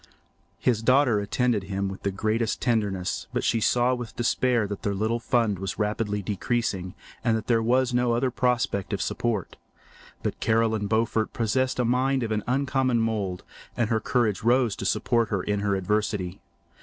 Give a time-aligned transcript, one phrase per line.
[0.57, 4.95] His daughter attended him with the greatest tenderness, but she saw with despair that their
[4.95, 9.57] little fund was rapidly decreasing and that there was no other prospect of support.
[10.23, 13.43] But Caroline Beaufort possessed a mind of an uncommon mould,
[13.77, 16.41] and her courage rose to support her in her adversity.